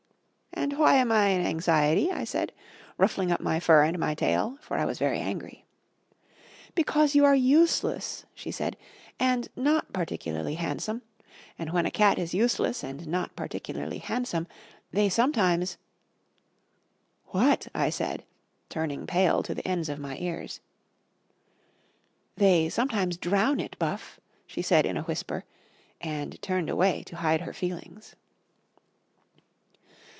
"And 0.53 0.77
why 0.77 0.95
am 0.95 1.11
I 1.11 1.27
an 1.29 1.43
anxiety?" 1.43 2.11
I 2.11 2.23
said, 2.23 2.51
ruffling 2.97 3.31
up 3.31 3.41
my 3.41 3.59
fur 3.59 3.83
and 3.83 3.97
my 3.97 4.13
tail, 4.13 4.57
for 4.61 4.77
I 4.77 4.85
was 4.85 4.99
very 4.99 5.17
angry. 5.17 5.65
"Because 6.75 7.15
you 7.15 7.25
are 7.25 7.33
useless," 7.33 8.25
she 8.35 8.51
said, 8.51 8.77
"and 9.19 9.47
not 9.55 9.91
particularly 9.91 10.55
handsome; 10.55 11.01
and 11.57 11.71
when 11.71 11.87
a 11.87 11.91
cat 11.91 12.19
is 12.19 12.35
useless 12.35 12.83
and 12.83 13.07
not 13.07 13.35
particularly 13.35 13.97
handsome, 13.99 14.45
they 14.91 15.09
sometimes" 15.09 15.77
"What?" 17.27 17.67
I 17.73 17.89
said, 17.89 18.23
turning 18.69 19.07
pale 19.07 19.41
to 19.43 19.55
the 19.55 19.67
ends 19.67 19.89
of 19.89 19.97
my 19.99 20.15
ears. 20.17 20.59
"They 22.35 22.69
sometimes 22.69 23.17
drown 23.17 23.59
it, 23.59 23.79
Buff," 23.79 24.19
she 24.45 24.61
said 24.61 24.85
in 24.85 24.95
a 24.97 25.03
whisper, 25.03 25.43
and 26.01 26.39
turned 26.43 26.69
away 26.69 27.01
to 27.05 27.15
hide 27.15 27.41
her 27.41 27.53
feelings. 27.53 28.15